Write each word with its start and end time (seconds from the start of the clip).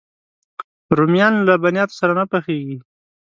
رومیان 0.97 1.33
له 1.39 1.43
لبنیاتو 1.57 1.97
سره 1.99 2.11
نه 2.19 2.25
پخېږي 2.31 2.77